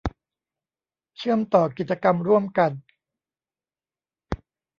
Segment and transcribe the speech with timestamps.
[1.17, 2.71] เชื่อมต่อกิจกรรมร่วมกัน